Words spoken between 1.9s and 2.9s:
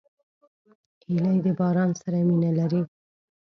سره مینه لري